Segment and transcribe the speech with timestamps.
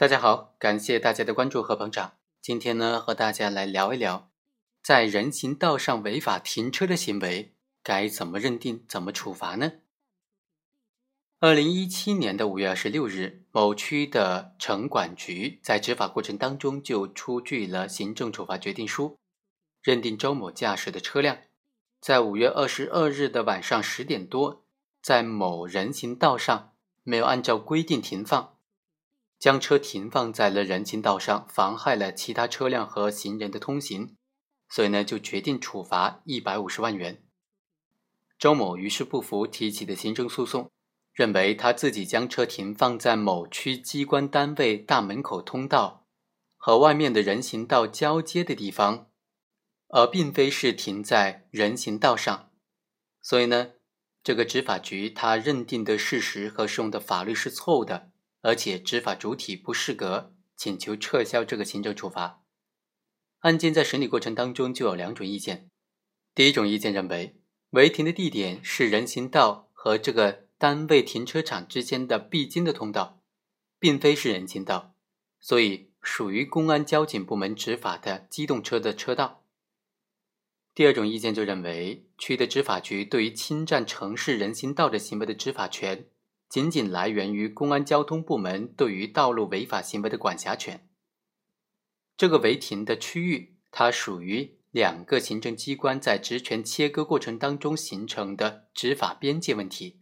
[0.00, 2.14] 大家好，感谢大家的关注和捧场。
[2.40, 4.30] 今天呢，和大家来聊一聊，
[4.82, 9.72] 在人行道上违法停车的行为该怎么认定、怎么处罚呢？
[11.38, 19.18] 二零一七年的五月二十六日，某区的城管局在执法过程当中就出具了行政处罚决定书，
[19.82, 21.36] 认定周某驾驶的车辆
[22.00, 24.64] 在五月二十二日的晚上十点多，
[25.02, 26.72] 在某人行道上
[27.02, 28.56] 没有按照规定停放。
[29.40, 34.14] 将车停放在了人行道上，妨害了其他车辆和行人的通行，
[34.68, 37.24] 所以呢，就决定处罚一百五十万元。
[38.38, 40.70] 周某于是不服，提起的行政诉讼，
[41.14, 46.04] 认为他自己将车停放在某区机关单位大门口通道
[46.58, 49.08] 和外面的人行道交接的地方，
[49.88, 52.50] 而并非是停在人行道上，
[53.22, 53.70] 所以呢，
[54.22, 58.10] 这个执法局他认定的事实和适用的法律是错误的。
[58.42, 62.42] 而且执法主体不适格，请求撤销这个行政处罚。
[63.40, 65.70] 案件在审理过程当中就有两种意见。
[66.34, 73.22] 第一种意见认为，违停的地点是人行道和这个单位停车场之间的必经的通道，
[73.78, 74.94] 并非是人行道，
[75.40, 79.44] 所以属于公安交警部门执法的机动车的车道。
[80.74, 86.06] 第二种意见就认为，区的执法局对于侵占城市人行道的行为的执法权。
[86.50, 90.88] 仅仅来源于公安交通部门对于道路违法行为的管辖权。
[92.16, 100.00] 这个违停的区域，它属于两个行政机关在职权切割过程当中形成的执法边界问题，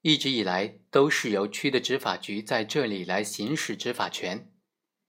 [0.00, 4.50] 一直以来都是由区的执法局在这里来行使执法权，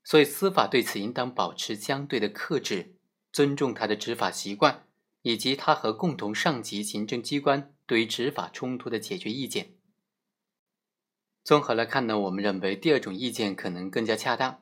[0.04, 2.98] 所以司法对此应当保持相对的克制，
[3.32, 4.86] 尊重他的执法习惯，
[5.22, 9.79] 以及他和共同上级行政机关对于执法冲突的解决意见。
[11.50, 14.62] 综合来看呢，我们认为第二种意见可能更加恰当。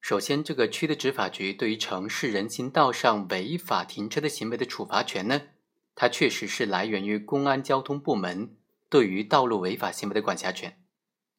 [0.00, 5.42] 首先，这个区的执法局对于城市人行道上违法停车的行为的处罚权呢，
[5.94, 8.56] 它确实是来源于公安交通部门
[8.88, 10.78] 对于道路违法行为的管辖权。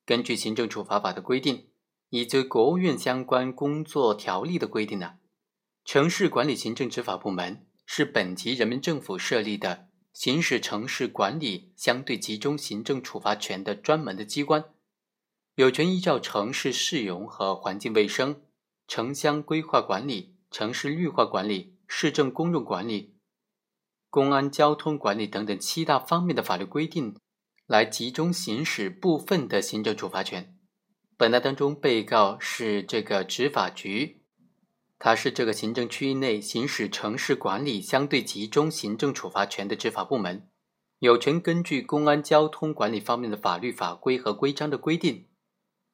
[0.06, 1.70] 根据行政处罚法的规定，
[2.09, 5.16] 以及国务院相关工作条例的规定呢，
[5.84, 9.88] 城市管理行政执法部门是本级人民政府设立的。
[10.13, 14.66] 行使城市管理相对集中行政处罚权的专门的机关，
[15.56, 18.44] 有权依照城市市容和环境卫生、
[18.88, 23.16] 城乡规划管理、城市绿化管理、市政公用管理、
[24.09, 27.18] 公安交通管理等等七大方面的法律规定，
[27.66, 30.56] 来集中行使部分的行政处罚权。
[31.18, 34.22] 本案当中，被告是这个执法局。
[35.06, 40.47] 它是这个行政区域内行使城市管理相对集中行政处罚权的执法部门，
[41.00, 45.28] 有权根据公安交通管理方面的法律法规和规章的规定，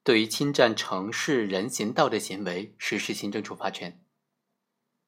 [0.03, 4.00] 对于侵占城市人行道的行为实施行政处罚权。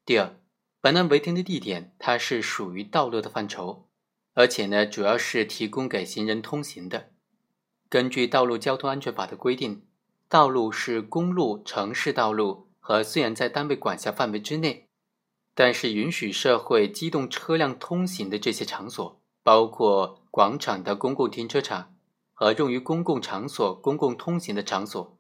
[0.04, 0.36] 第二，
[0.82, 3.88] 本案违停的地点它是属于道路的范畴，
[4.34, 7.12] 而且呢主要是提供给行人通行的。
[7.88, 9.86] 根据道路交通安全法的规定，
[10.28, 12.71] 道路是公路、城市道路。
[12.92, 14.90] 和虽然在单位管辖范围之内，
[15.56, 21.96] 但是允许社会机动车辆通行的这些场所，包括广场的公共停车场
[22.34, 25.18] 和用于公共场所公共通行的场所，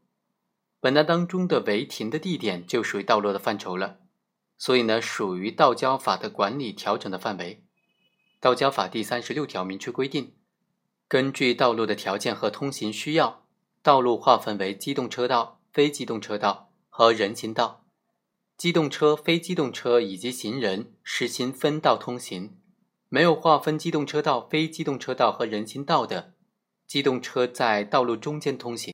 [0.81, 3.99] 本案当中的违停的地点就属于道路的范畴了，
[4.57, 7.63] 所以呢，属于道交法的管理调整的范围。
[8.41, 10.33] 道交法第三十六条明确规定，
[11.07, 13.45] 根据道路的条件和通行需要，
[13.81, 16.70] 道路划分为机动车道、非机动车道。
[16.93, 17.85] 和人行道、
[18.57, 22.57] 机动车、非机动车以及行人实行分道通行。
[23.07, 26.33] 没有划分机动车道、非机动车道和人行道的，
[26.85, 28.93] 机动车在道路中间通行，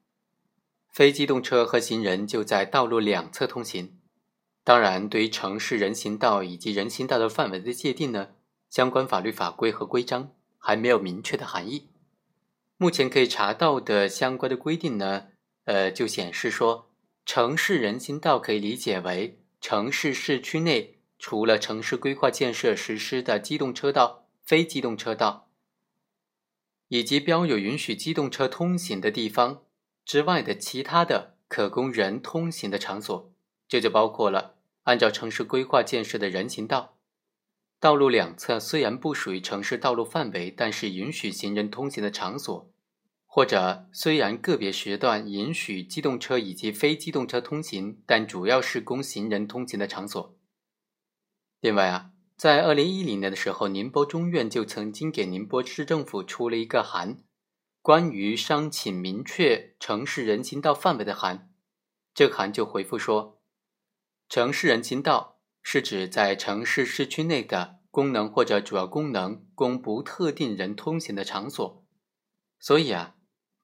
[0.93, 3.99] 非机动车和行人就在道路两侧通行。
[4.63, 8.29] 当然，对于城市人行道以及人行道的范围的界定呢，
[8.69, 11.89] 相关法律法规和规章还没有明确的含义。
[12.77, 15.29] 目前可以查到的相关的规定呢，
[15.65, 16.86] 呃，就显示说。
[17.27, 25.49] 城市人行道可以理解为城市市区内除了城市规划建设实施的机动车道、非机动车道，
[26.87, 29.63] 以及标有允许机动车通行的地方
[30.05, 33.29] 之外的其他的可供人通行的场所，
[33.67, 36.95] 这就包括了按照城市规划建设的人行道。
[37.81, 42.71] 道路两侧虽然不属于城市道路范围，但是允许行人通行的场所。
[43.37, 50.35] 或者虽然个别时段允许机动车以及非机动车通行，但主要是供行人通行的场所。
[51.59, 57.19] 另外啊，在二零一零年的时候，宁波中院就曾经给宁波市政府出了一个函，
[57.83, 61.53] 关于商请明确城市人行道范围的函。
[62.15, 63.39] 这个函就回复说，
[64.27, 71.85] 城市人行道是指在城市市区内的功能或者主要功能供不特定人通行的场所。
[72.59, 73.13] 所以啊，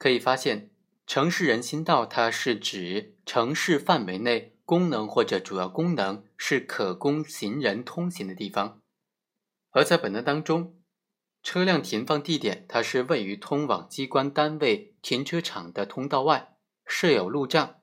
[0.04, 0.70] 可以发现，
[1.08, 8.82] 城市人行道它是指城市范围内功能或者主要功能是可供行人通行的地方。
[9.72, 10.76] 而在本案当中，
[11.42, 17.76] 车辆停放地点它是位于通往机关单位停车场的通道外，设有路障，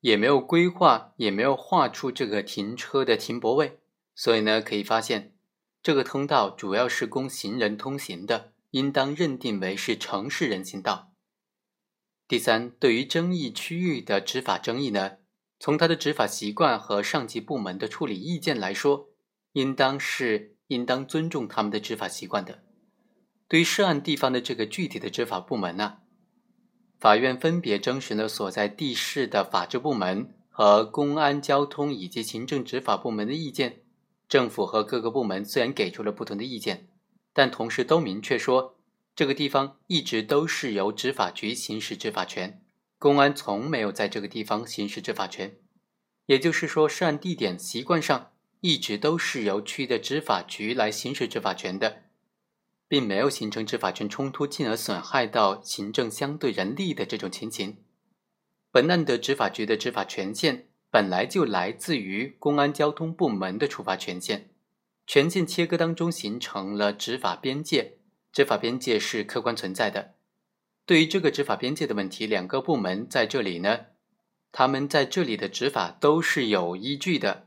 [0.00, 3.78] 也没有规划，也没有划出这个停车的停泊位。
[4.16, 5.36] 所以呢，可以发现，
[5.80, 8.50] 这个通道主要是供行人通行的。
[8.72, 11.13] 应当认定为是城市人行道。
[12.34, 15.18] 第三，对于争议区域的执法争议呢，
[15.60, 19.10] 从他的执法习惯和上级部门的处理意见来说，
[19.52, 22.64] 应当是应当尊重他们的执法习惯的。
[23.46, 25.98] 对于涉案地方的这个具体的执法部门呢，
[26.98, 33.82] 法院分别征询了所在地市的法制部门和公安、交通以及行政执法部门的意见。
[34.28, 36.88] 政府和各个部门虽然给出了不同的意见。
[37.32, 38.73] 但同时都明确说，
[39.16, 42.62] 这个地方一直都是由执法局行使执法权，
[42.98, 45.56] 公安从没有在这个地方行使执法权。
[46.26, 52.04] 也就是说，涉案地点习惯上一直都是由区的执法局来行使执法权的，
[52.88, 57.76] 并没有形成执法权冲突，进而损害到行政相对人力的这种情形。
[58.72, 64.50] 本案的执法局的执法权限本来就来自于公安交通部门的处罚权限。
[65.06, 67.98] 权限切割当中形成了执法边界，
[68.34, 70.14] 执法边界是客观存在的。
[70.84, 73.86] 对于这个执法边界的问题，两个部门在这里呢，
[74.50, 77.46] 他们在这里的执法都是有依据的，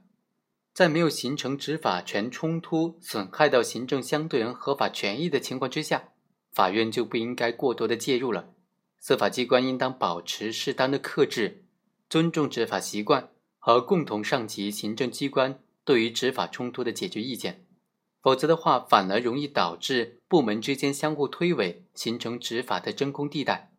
[0.74, 6.13] 在没有形成执法权冲突、损害到行政相对人合法权益的情况之下，
[6.54, 8.54] 法院就不应该过多的介入了。
[8.98, 11.66] 司法机关应当保持适当的克制，
[12.10, 13.30] 尊重执法习惯
[13.60, 15.60] 和共同上级行政机关。
[15.84, 17.66] 对于执法冲突的解决意见，
[18.21, 23.71] 否则的话，反而容易导致部门之间相互推诿，形成执法的真空地带，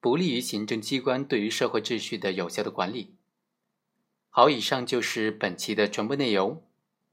[0.00, 3.14] 不利于行政机关对于社会秩序的有效的管理。
[4.30, 6.62] 好，以上就是本期的全部内容。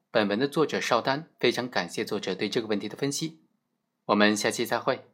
[0.09, 3.39] 本文的作者邵丹，非常感谢作者对这个问题的分析。
[4.05, 5.10] 我们下期再会。